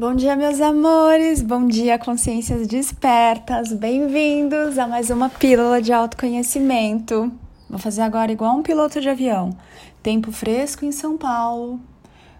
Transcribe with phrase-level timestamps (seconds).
[0.00, 1.42] Bom dia, meus amores.
[1.42, 3.70] Bom dia, consciências despertas.
[3.70, 7.30] Bem-vindos a mais uma pílula de autoconhecimento.
[7.68, 9.50] Vou fazer agora igual um piloto de avião.
[10.02, 11.78] Tempo fresco em São Paulo,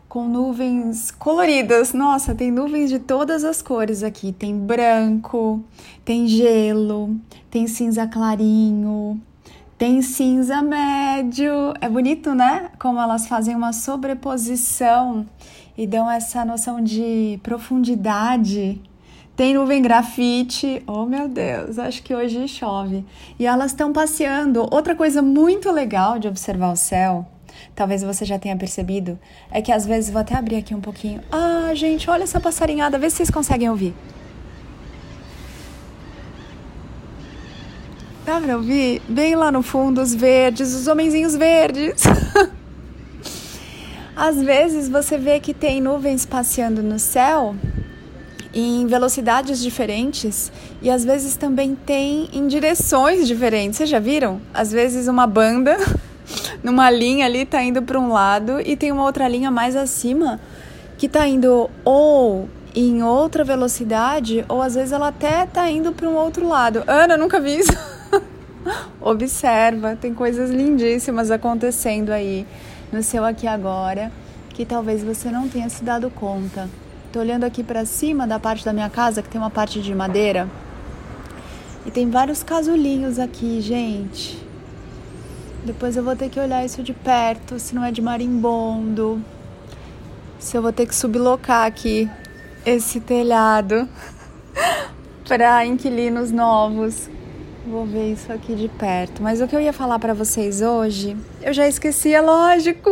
[0.09, 1.93] com nuvens coloridas.
[1.93, 4.33] Nossa, tem nuvens de todas as cores aqui.
[4.33, 5.63] Tem branco,
[6.03, 7.15] tem gelo,
[7.51, 9.21] tem cinza clarinho,
[9.77, 11.75] tem cinza médio.
[11.79, 12.71] É bonito, né?
[12.79, 15.27] Como elas fazem uma sobreposição
[15.77, 18.81] e dão essa noção de profundidade.
[19.37, 23.05] Tem nuvem grafite, oh meu Deus, acho que hoje chove.
[23.39, 24.69] E elas estão passeando.
[24.71, 27.27] Outra coisa muito legal de observar o céu,
[27.75, 29.19] talvez você já tenha percebido,
[29.51, 31.23] é que às vezes vou até abrir aqui um pouquinho.
[31.33, 33.95] Ah, gente, olha essa passarinhada, vê se vocês conseguem ouvir.
[38.27, 39.01] Dá pra ouvir?
[39.09, 42.03] Bem lá no fundo, os verdes, os homenzinhos verdes.
[44.21, 47.57] Às vezes você vê que tem nuvens passeando no céu
[48.53, 50.53] em velocidades diferentes
[50.83, 53.79] e às vezes também tem em direções diferentes.
[53.79, 54.39] Vocês já viram?
[54.53, 55.75] Às vezes uma banda
[56.63, 60.39] numa linha ali tá indo para um lado e tem uma outra linha mais acima
[60.99, 66.07] que tá indo ou em outra velocidade ou às vezes ela até tá indo para
[66.07, 66.85] um outro lado.
[66.87, 67.73] Ana, nunca vi isso.
[69.01, 72.47] Observa, tem coisas lindíssimas acontecendo aí
[72.93, 74.11] no seu aqui agora
[74.51, 76.69] que talvez você não tenha se dado conta.
[77.13, 79.95] Tô olhando aqui para cima da parte da minha casa que tem uma parte de
[79.95, 80.49] madeira
[81.87, 84.39] e tem vários casulinhos aqui, gente.
[85.65, 89.23] Depois eu vou ter que olhar isso de perto, se não é de marimbondo.
[90.39, 92.09] Se eu vou ter que sublocar aqui
[92.65, 93.89] esse telhado
[95.27, 97.09] para inquilinos novos.
[97.67, 99.23] Vou ver isso aqui de perto.
[99.23, 102.91] Mas o que eu ia falar para vocês hoje, eu já esqueci, é lógico.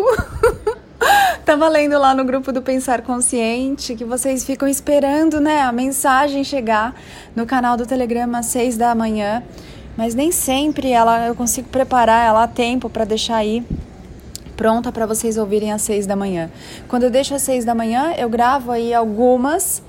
[1.44, 6.44] Tava lendo lá no grupo do Pensar Consciente que vocês ficam esperando, né, a mensagem
[6.44, 6.94] chegar
[7.34, 9.42] no canal do Telegram às seis da manhã,
[9.96, 13.64] mas nem sempre ela eu consigo preparar ela a tempo para deixar aí
[14.54, 16.50] pronta para vocês ouvirem às seis da manhã.
[16.88, 19.82] Quando eu deixo às seis da manhã, eu gravo aí algumas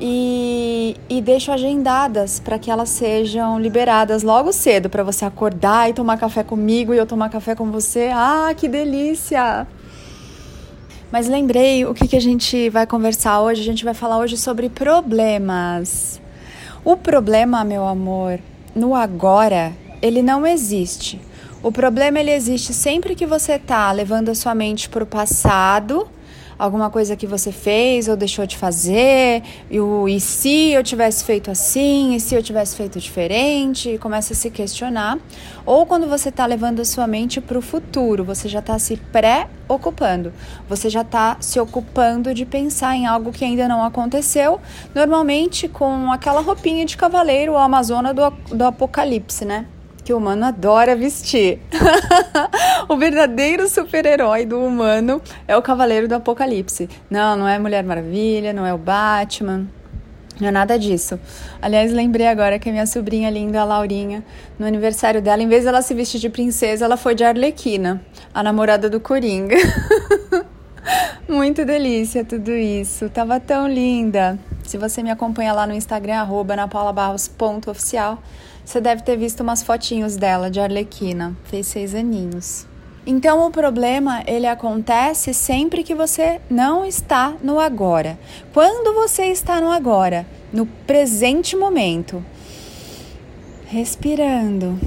[0.00, 5.92] e, e deixo agendadas para que elas sejam liberadas logo cedo para você acordar e
[5.92, 8.10] tomar café comigo e eu tomar café com você.
[8.12, 9.66] Ah, que delícia!
[11.12, 13.60] Mas lembrei o que, que a gente vai conversar hoje.
[13.60, 16.20] A gente vai falar hoje sobre problemas.
[16.84, 18.40] O problema, meu amor,
[18.74, 19.72] no agora,
[20.02, 21.20] ele não existe.
[21.62, 26.08] O problema ele existe sempre que você tá levando a sua mente para o passado
[26.58, 31.24] alguma coisa que você fez ou deixou de fazer, e, o, e se eu tivesse
[31.24, 35.18] feito assim, e se eu tivesse feito diferente, começa a se questionar.
[35.66, 38.96] Ou quando você está levando a sua mente para o futuro, você já está se
[38.96, 40.32] pré-ocupando,
[40.68, 44.60] você já está se ocupando de pensar em algo que ainda não aconteceu,
[44.94, 49.66] normalmente com aquela roupinha de cavaleiro ou amazona do, do apocalipse, né?
[50.04, 51.60] Que o humano adora vestir.
[52.88, 56.88] o verdadeiro super-herói do humano é o Cavaleiro do Apocalipse.
[57.10, 59.66] Não, não é Mulher Maravilha, não é o Batman.
[60.40, 61.18] Não é nada disso.
[61.62, 64.24] Aliás, lembrei agora que a minha sobrinha linda, a Laurinha,
[64.58, 68.42] no aniversário dela, em vez dela se vestir de princesa, ela foi de Arlequina, a
[68.42, 69.56] namorada do Coringa.
[71.28, 73.08] Muito delícia tudo isso.
[73.08, 74.38] Tava tão linda.
[74.64, 78.22] Se você me acompanha lá no Instagram, arroba napaulabarros.oficial,
[78.64, 81.36] você deve ter visto umas fotinhos dela de Arlequina.
[81.44, 82.66] Fez seis aninhos.
[83.06, 88.18] Então o problema ele acontece sempre que você não está no agora.
[88.52, 92.24] Quando você está no agora, no presente momento,
[93.66, 94.78] respirando,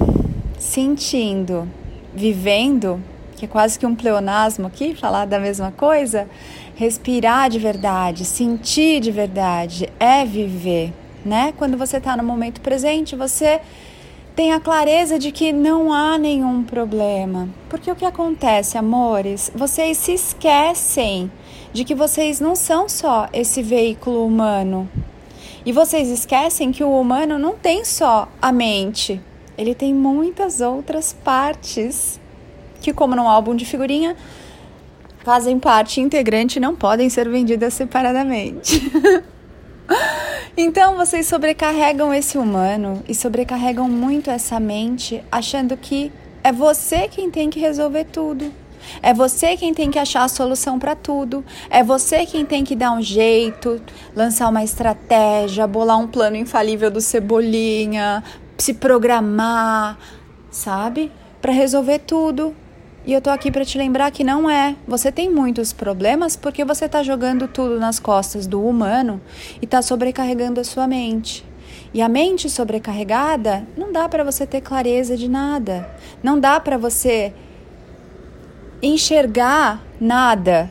[0.58, 1.68] sentindo,
[2.12, 3.00] vivendo,
[3.38, 6.28] que é quase que um pleonasmo aqui, falar da mesma coisa,
[6.74, 10.92] respirar de verdade, sentir de verdade, é viver
[11.24, 11.52] né?
[11.56, 13.60] Quando você está no momento presente, você
[14.34, 17.48] tem a clareza de que não há nenhum problema.
[17.68, 19.50] Porque o que acontece, amores?
[19.54, 21.30] Vocês se esquecem
[21.72, 24.88] de que vocês não são só esse veículo humano.
[25.66, 29.20] E vocês esquecem que o humano não tem só a mente,
[29.56, 32.18] ele tem muitas outras partes
[32.80, 34.16] que, como num álbum de figurinha,
[35.24, 38.90] fazem parte integrante e não podem ser vendidas separadamente.
[40.60, 47.30] Então vocês sobrecarregam esse humano e sobrecarregam muito essa mente, achando que é você quem
[47.30, 48.52] tem que resolver tudo.
[49.00, 51.44] É você quem tem que achar a solução para tudo.
[51.70, 53.80] É você quem tem que dar um jeito,
[54.16, 58.24] lançar uma estratégia, bolar um plano infalível do cebolinha,
[58.56, 59.96] se programar,
[60.50, 61.12] sabe?
[61.40, 62.52] Para resolver tudo.
[63.08, 64.76] E eu tô aqui para te lembrar que não é.
[64.86, 69.18] Você tem muitos problemas porque você tá jogando tudo nas costas do humano
[69.62, 71.42] e tá sobrecarregando a sua mente.
[71.94, 75.88] E a mente sobrecarregada, não dá para você ter clareza de nada.
[76.22, 77.32] Não dá para você
[78.82, 80.68] enxergar nada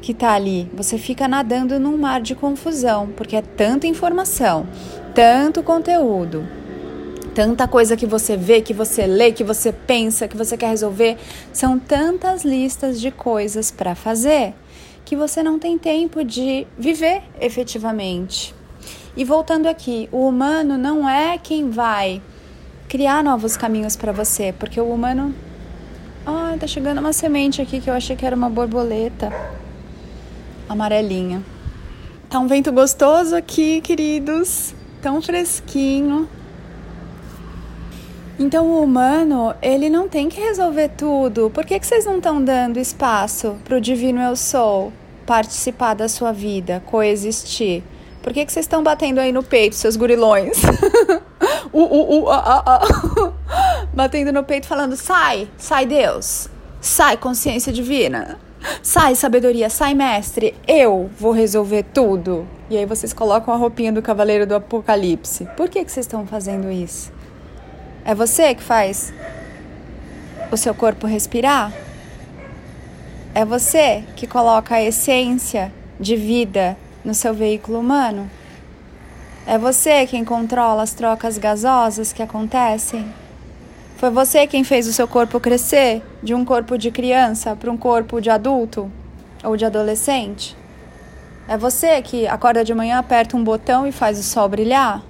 [0.00, 0.70] que está ali.
[0.74, 4.64] Você fica nadando num mar de confusão, porque é tanta informação,
[5.12, 6.46] tanto conteúdo,
[7.40, 11.16] tanta coisa que você vê, que você lê, que você pensa, que você quer resolver.
[11.54, 14.52] São tantas listas de coisas para fazer
[15.06, 18.54] que você não tem tempo de viver efetivamente.
[19.16, 22.20] E voltando aqui, o humano não é quem vai
[22.86, 25.34] criar novos caminhos para você, porque o humano.
[26.26, 29.32] Ah, tá chegando uma semente aqui que eu achei que era uma borboleta
[30.68, 31.42] amarelinha.
[32.28, 36.28] Tá um vento gostoso aqui, queridos, tão fresquinho.
[38.42, 41.50] Então o humano, ele não tem que resolver tudo.
[41.50, 44.90] Por que, que vocês não estão dando espaço para o divino eu sou
[45.26, 47.82] participar da sua vida, coexistir?
[48.22, 50.56] Por que, que vocês estão batendo aí no peito, seus gurilões?
[51.70, 53.34] uh, uh, uh.
[53.92, 56.48] Batendo no peito falando, sai, sai Deus,
[56.80, 58.38] sai consciência divina.
[58.82, 62.48] Sai, sabedoria, sai, mestre, eu vou resolver tudo.
[62.70, 65.46] E aí vocês colocam a roupinha do cavaleiro do apocalipse.
[65.58, 67.19] Por que, que vocês estão fazendo isso?
[68.04, 69.12] É você que faz
[70.50, 71.72] o seu corpo respirar?
[73.34, 78.28] É você que coloca a essência de vida no seu veículo humano?
[79.46, 83.06] É você quem controla as trocas gasosas que acontecem?
[83.96, 87.76] Foi você quem fez o seu corpo crescer de um corpo de criança para um
[87.76, 88.90] corpo de adulto
[89.44, 90.56] ou de adolescente?
[91.46, 95.02] É você que acorda de manhã, aperta um botão e faz o sol brilhar?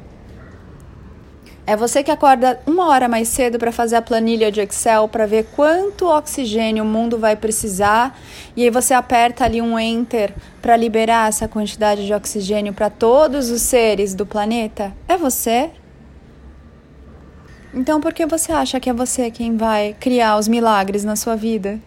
[1.70, 5.24] É você que acorda uma hora mais cedo para fazer a planilha de Excel para
[5.24, 8.18] ver quanto oxigênio o mundo vai precisar
[8.56, 13.50] e aí você aperta ali um enter para liberar essa quantidade de oxigênio para todos
[13.50, 14.92] os seres do planeta?
[15.06, 15.70] É você?
[17.72, 21.36] Então, por que você acha que é você quem vai criar os milagres na sua
[21.36, 21.78] vida?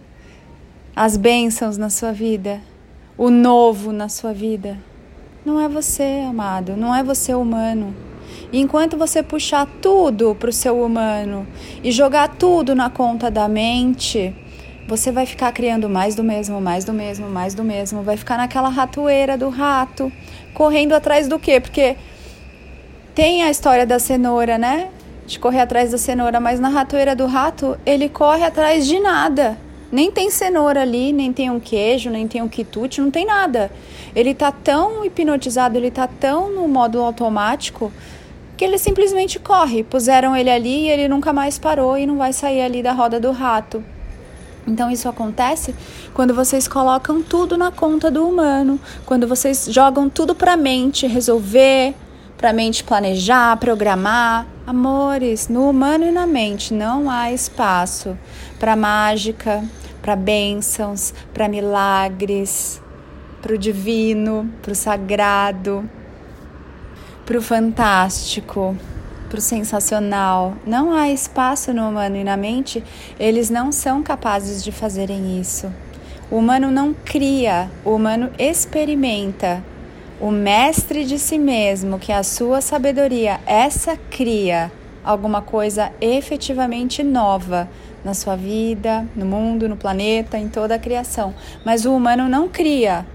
[0.96, 2.62] As bênçãos na sua vida?
[3.18, 4.78] O novo na sua vida?
[5.44, 8.13] Não é você, amado, não é você humano.
[8.54, 11.46] E enquanto você puxar tudo para o seu humano
[11.84, 14.34] e jogar tudo na conta da mente,
[14.88, 18.04] você vai ficar criando mais do mesmo, mais do mesmo, mais do mesmo.
[18.04, 20.12] Vai ficar naquela ratoeira do rato,
[20.54, 21.60] correndo atrás do quê?
[21.60, 21.98] Porque
[23.16, 24.90] tem a história da cenoura, né?
[25.26, 29.58] de correr atrás da cenoura, mas na ratoeira do rato ele corre atrás de nada.
[29.92, 33.72] Nem tem cenoura ali, nem tem um queijo, nem tem um quitute, não tem nada.
[34.16, 37.92] Ele tá tão hipnotizado, ele tá tão no modo automático
[38.58, 39.84] que ele simplesmente corre.
[39.84, 43.20] Puseram ele ali e ele nunca mais parou e não vai sair ali da roda
[43.20, 43.84] do rato.
[44.66, 45.76] Então isso acontece
[46.14, 51.06] quando vocês colocam tudo na conta do humano, quando vocês jogam tudo para a mente
[51.06, 51.94] resolver,
[52.38, 54.48] para a mente planejar, programar.
[54.66, 58.18] Amores, no humano e na mente não há espaço
[58.58, 59.62] para mágica,
[60.02, 62.82] para bênçãos, para milagres,
[63.42, 65.90] para o divino, para o sagrado,
[67.26, 68.76] para o fantástico,
[69.30, 70.56] para o sensacional.
[70.66, 72.84] Não há espaço no humano e na mente,
[73.20, 75.72] eles não são capazes de fazerem isso.
[76.30, 79.64] O humano não cria, o humano experimenta
[80.20, 84.72] o mestre de si mesmo, que é a sua sabedoria, essa cria
[85.04, 87.68] alguma coisa efetivamente nova
[88.04, 91.34] na sua vida, no mundo, no planeta, em toda a criação.
[91.66, 93.06] Mas o humano não cria.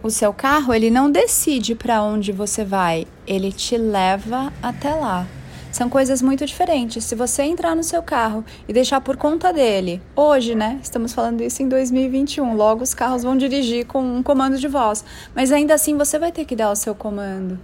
[0.00, 5.26] O seu carro, ele não decide para onde você vai, ele te leva até lá.
[5.72, 7.04] São coisas muito diferentes.
[7.04, 10.78] Se você entrar no seu carro e deixar por conta dele, hoje, né?
[10.82, 12.54] Estamos falando isso em 2021.
[12.54, 16.30] Logo os carros vão dirigir com um comando de voz, mas ainda assim você vai
[16.30, 17.58] ter que dar o seu comando.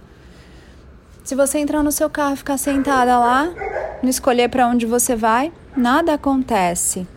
[1.23, 3.49] Se você entrar no seu carro e ficar sentada lá,
[4.03, 7.07] não escolher para onde você vai, nada acontece.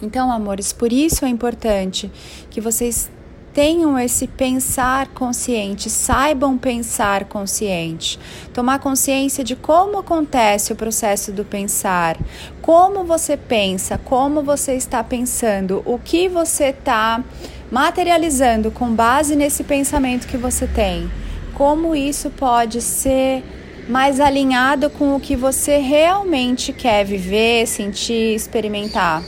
[0.00, 2.10] Então, amores, por isso é importante
[2.50, 3.10] que vocês
[3.58, 8.16] tenham esse pensar consciente, saibam pensar consciente,
[8.54, 12.16] tomar consciência de como acontece o processo do pensar,
[12.62, 17.20] como você pensa, como você está pensando, o que você está
[17.68, 21.10] materializando com base nesse pensamento que você tem,
[21.52, 23.42] como isso pode ser
[23.88, 29.20] mais alinhado com o que você realmente quer viver, sentir, experimentar.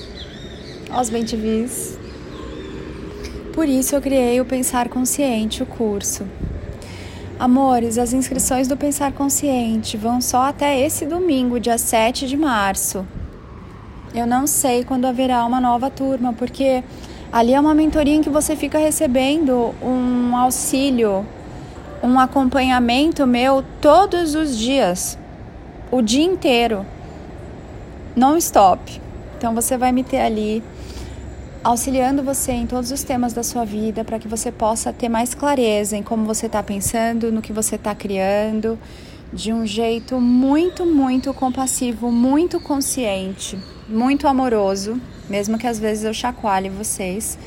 [0.96, 1.24] Os bem
[3.50, 6.26] por isso eu criei o Pensar Consciente, o curso.
[7.38, 13.06] Amores, as inscrições do Pensar Consciente vão só até esse domingo, dia 7 de março.
[14.14, 16.84] Eu não sei quando haverá uma nova turma, porque
[17.32, 21.26] ali é uma mentoria em que você fica recebendo um auxílio,
[22.02, 25.18] um acompanhamento meu todos os dias,
[25.90, 26.84] o dia inteiro,
[28.14, 29.00] não stop.
[29.38, 30.62] Então você vai me ter ali
[31.62, 35.34] auxiliando você em todos os temas da sua vida para que você possa ter mais
[35.34, 38.78] clareza em como você está pensando, no que você está criando,
[39.32, 46.14] de um jeito muito, muito compassivo, muito consciente, muito amoroso, mesmo que às vezes eu
[46.14, 47.38] chacoalhe vocês.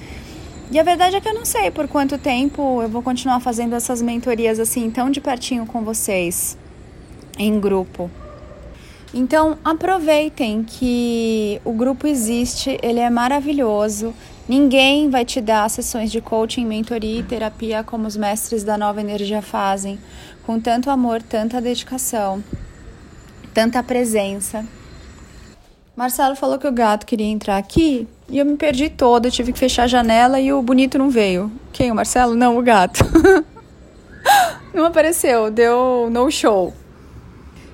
[0.71, 3.75] E a verdade é que eu não sei por quanto tempo eu vou continuar fazendo
[3.75, 6.57] essas mentorias assim, tão de pertinho com vocês,
[7.37, 8.09] em grupo.
[9.13, 14.11] Então, aproveitem que o grupo existe, ele é maravilhoso.
[14.49, 18.99] Ninguém vai te dar sessões de coaching, mentoria e terapia como os mestres da nova
[18.99, 19.99] energia fazem,
[20.45, 22.43] com tanto amor, tanta dedicação,
[23.53, 24.65] tanta presença.
[25.95, 29.59] Marcelo falou que o gato queria entrar aqui e eu me perdi toda, tive que
[29.59, 31.51] fechar a janela e o bonito não veio.
[31.71, 31.91] Quem?
[31.91, 32.33] O Marcelo?
[32.33, 33.05] Não, o gato.
[34.73, 36.73] não apareceu, deu no show.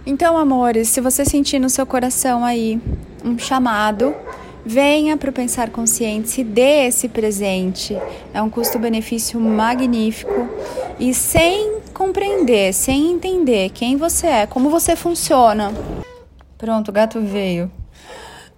[0.09, 2.81] Então, amores, se você sentir no seu coração aí
[3.23, 4.15] um chamado,
[4.65, 7.95] venha para o Pensar Consciente, se dê esse presente.
[8.33, 10.49] É um custo-benefício magnífico
[10.99, 15.71] e sem compreender, sem entender quem você é, como você funciona.
[16.57, 17.71] Pronto, o gato veio.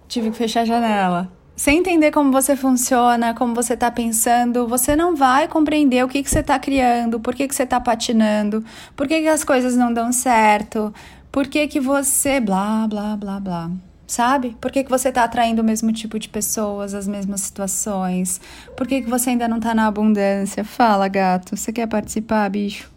[0.08, 1.30] Tive que fechar a janela.
[1.54, 6.22] Sem entender como você funciona, como você está pensando, você não vai compreender o que,
[6.22, 8.64] que você está criando, por que, que você está patinando,
[8.96, 10.92] por que, que as coisas não dão certo,
[11.32, 13.70] por que, que você blá, blá, blá, blá.
[14.06, 14.54] Sabe?
[14.60, 18.38] Por que, que você está atraindo o mesmo tipo de pessoas, as mesmas situações?
[18.76, 20.62] Por que, que você ainda não está na abundância?
[20.62, 21.56] Fala, gato.
[21.56, 22.92] Você quer participar, bicho?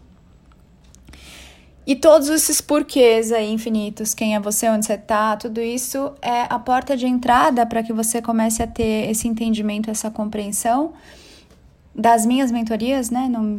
[1.86, 6.42] E todos esses porquês aí infinitos, quem é você, onde você tá, tudo isso é
[6.50, 10.92] a porta de entrada para que você comece a ter esse entendimento, essa compreensão
[11.94, 13.28] das minhas mentorias, né?
[13.28, 13.58] No,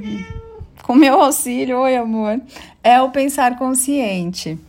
[0.83, 2.39] com meu auxílio, oi amor,
[2.83, 4.59] é o pensar consciente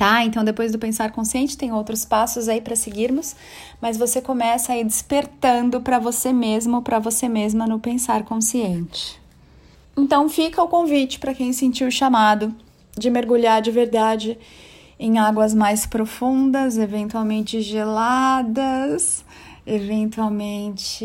[0.00, 0.24] tá?
[0.24, 3.36] Então, depois do pensar consciente, tem outros passos aí para seguirmos,
[3.82, 9.20] mas você começa aí despertando para você mesmo, para você mesma no pensar consciente.
[9.94, 12.54] Então, fica o convite para quem sentiu o chamado
[12.96, 14.38] de mergulhar de verdade
[14.98, 19.22] em águas mais profundas, eventualmente geladas,
[19.66, 21.04] eventualmente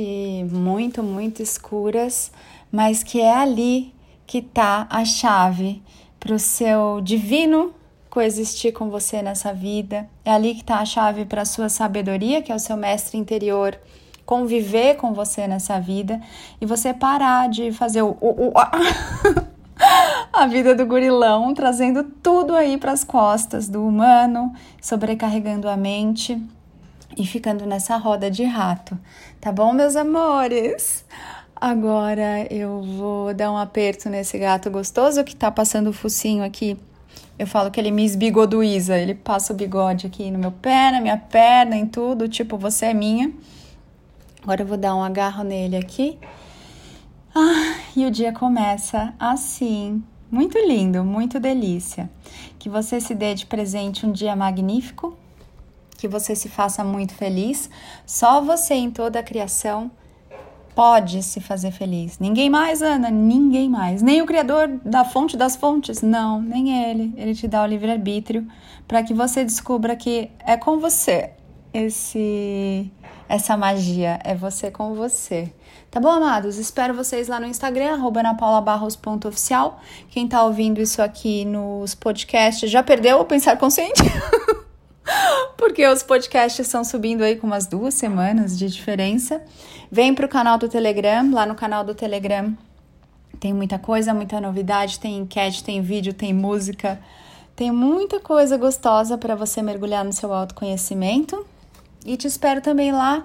[0.50, 2.32] muito, muito escuras,
[2.72, 3.94] mas que é ali
[4.26, 5.82] que tá a chave
[6.18, 7.74] para o seu divino
[8.16, 10.08] coexistir com você nessa vida.
[10.24, 13.18] É ali que está a chave para a sua sabedoria, que é o seu mestre
[13.18, 13.78] interior,
[14.26, 16.22] conviver com você nessa vida
[16.62, 18.54] e você parar de fazer o, o, o
[20.32, 26.42] a vida do gurilão, trazendo tudo aí para as costas do humano, sobrecarregando a mente
[27.18, 28.98] e ficando nessa roda de rato.
[29.42, 31.04] Tá bom, meus amores?
[31.54, 36.78] Agora eu vou dar um aperto nesse gato gostoso que tá passando o focinho aqui
[37.38, 41.02] eu falo que ele me esbigoduiza, ele passa o bigode aqui no meu pé, na
[41.02, 43.34] minha perna, em tudo, tipo, você é minha.
[44.42, 46.18] Agora eu vou dar um agarro nele aqui.
[47.34, 50.02] Ah, e o dia começa assim.
[50.32, 52.10] Muito lindo, muito delícia.
[52.58, 55.18] Que você se dê de presente um dia magnífico,
[55.98, 57.70] que você se faça muito feliz.
[58.06, 59.92] Só você em toda a criação
[60.76, 62.20] pode se fazer feliz.
[62.20, 64.02] Ninguém mais, Ana, ninguém mais.
[64.02, 67.14] Nem o criador da fonte das fontes, não, nem ele.
[67.16, 68.46] Ele te dá o livre-arbítrio
[68.88, 71.32] para que você descubra que é com você
[71.74, 72.92] esse
[73.28, 75.52] essa magia, é você com você.
[75.90, 76.58] Tá bom, amados?
[76.58, 79.80] Espero vocês lá no Instagram, arroba anapaulabarros.oficial.
[80.10, 84.04] Quem tá ouvindo isso aqui nos podcasts já perdeu o Pensar Consciente?
[85.58, 89.42] Porque os podcasts estão subindo aí com umas duas semanas de diferença.
[89.92, 92.56] Vem para o canal do Telegram, lá no canal do Telegram
[93.46, 97.00] tem muita coisa, muita novidade, tem enquete, tem vídeo, tem música,
[97.56, 101.46] tem muita coisa gostosa para você mergulhar no seu autoconhecimento.
[102.06, 103.24] E te espero também lá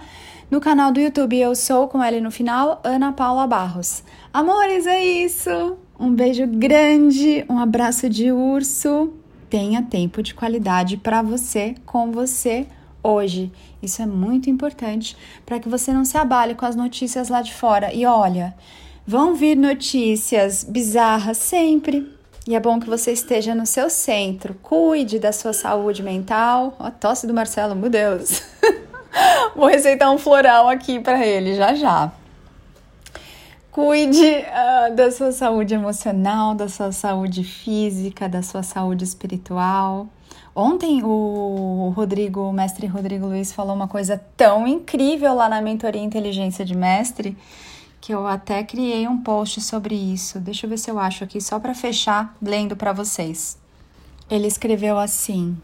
[0.51, 1.39] no canal do YouTube.
[1.39, 4.03] Eu sou, com L no final, Ana Paula Barros.
[4.33, 5.77] Amores, é isso!
[5.99, 9.13] Um beijo grande, um abraço de urso.
[9.51, 12.67] Tenha tempo de qualidade para você, com você
[13.03, 13.51] hoje.
[13.83, 17.55] Isso é muito importante para que você não se abale com as notícias lá de
[17.55, 17.93] fora.
[17.93, 18.55] E olha,
[19.07, 22.11] vão vir notícias bizarras sempre.
[22.47, 24.55] E é bom que você esteja no seu centro.
[24.63, 26.75] Cuide da sua saúde mental.
[26.79, 28.43] Ó, a tosse do Marcelo, meu Deus.
[29.55, 32.13] Vou receitar um floral aqui para ele já já.
[33.81, 40.07] Cuide uh, da sua saúde emocional, da sua saúde física, da sua saúde espiritual.
[40.55, 46.03] Ontem o Rodrigo, o mestre Rodrigo Luiz, falou uma coisa tão incrível lá na mentoria
[46.03, 47.35] Inteligência de Mestre
[48.03, 50.39] que eu até criei um post sobre isso.
[50.39, 53.59] Deixa eu ver se eu acho aqui só para fechar lendo para vocês.
[54.31, 55.57] Ele escreveu assim: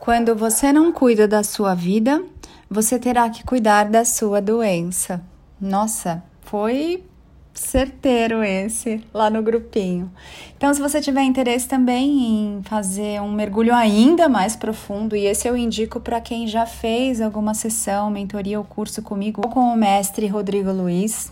[0.00, 2.22] Quando você não cuida da sua vida,
[2.68, 5.24] você terá que cuidar da sua doença.
[5.60, 7.04] Nossa, foi
[7.52, 10.10] certeiro esse lá no grupinho.
[10.56, 15.46] Então, se você tiver interesse também em fazer um mergulho ainda mais profundo, e esse
[15.46, 19.76] eu indico para quem já fez alguma sessão, mentoria ou curso comigo, ou com o
[19.76, 21.30] mestre Rodrigo Luiz,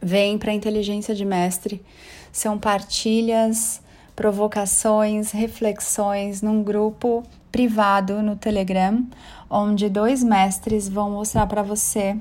[0.00, 1.84] vem para Inteligência de Mestre.
[2.32, 3.82] São partilhas,
[4.14, 9.04] provocações, reflexões num grupo privado no Telegram,
[9.50, 12.16] onde dois mestres vão mostrar para você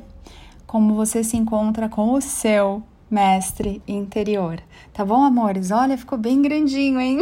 [0.76, 4.60] como você se encontra com o seu mestre interior.
[4.92, 5.72] Tá bom, amores?
[5.72, 7.22] Olha, ficou bem grandinho, hein?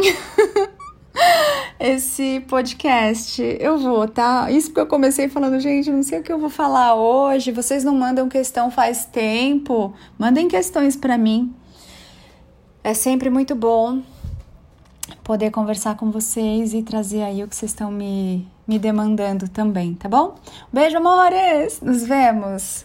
[1.78, 3.40] Esse podcast.
[3.60, 4.50] Eu vou, tá?
[4.50, 7.52] Isso porque eu comecei falando, gente, não sei o que eu vou falar hoje.
[7.52, 9.94] Vocês não mandam questão faz tempo.
[10.18, 11.54] Mandem questões para mim.
[12.82, 14.02] É sempre muito bom
[15.22, 19.94] poder conversar com vocês e trazer aí o que vocês estão me, me demandando também,
[19.94, 20.34] tá bom?
[20.72, 21.80] Beijo, amores!
[21.80, 22.84] Nos vemos!